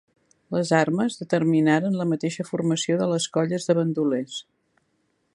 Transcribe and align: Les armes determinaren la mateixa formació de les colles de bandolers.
Les 0.55 0.69
armes 0.77 1.17
determinaren 1.23 1.99
la 1.99 2.07
mateixa 2.13 2.45
formació 2.47 2.97
de 3.01 3.09
les 3.11 3.27
colles 3.37 3.69
de 3.69 3.75
bandolers. 3.81 4.39